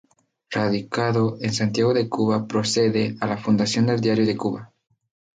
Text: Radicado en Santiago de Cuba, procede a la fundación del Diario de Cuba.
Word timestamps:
Radicado 0.49 1.37
en 1.41 1.53
Santiago 1.53 1.93
de 1.93 2.09
Cuba, 2.09 2.47
procede 2.47 3.15
a 3.19 3.27
la 3.27 3.37
fundación 3.37 3.85
del 3.85 4.01
Diario 4.01 4.25
de 4.25 4.35
Cuba. 4.35 4.73